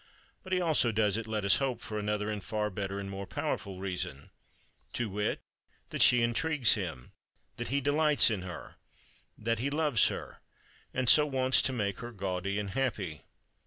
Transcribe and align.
But 0.41 0.51
he 0.51 0.59
also 0.59 0.91
does 0.91 1.15
it, 1.15 1.27
let 1.27 1.45
us 1.45 1.57
hope, 1.57 1.79
for 1.79 1.99
another 1.99 2.27
and 2.31 2.43
far 2.43 2.71
better 2.71 2.97
and 2.97 3.07
more 3.07 3.27
powerful 3.27 3.77
reason, 3.79 4.31
to 4.93 5.09
wit, 5.11 5.43
that 5.91 6.01
she 6.01 6.23
intrigues 6.23 6.73
him, 6.73 7.11
that 7.57 7.67
he 7.67 7.81
delights 7.81 8.31
in 8.31 8.41
her, 8.41 8.77
that 9.37 9.59
he 9.59 9.69
loves 9.69 10.07
her—and 10.07 11.07
so 11.07 11.27
wants 11.27 11.61
to 11.61 11.71
make 11.73 11.99
her 11.99 12.11
gaudy 12.11 12.57
and 12.57 12.71
happy. 12.71 13.21